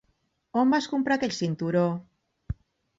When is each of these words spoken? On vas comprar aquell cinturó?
On 0.61 0.73
vas 0.77 0.89
comprar 0.95 1.19
aquell 1.19 1.37
cinturó? 1.43 1.87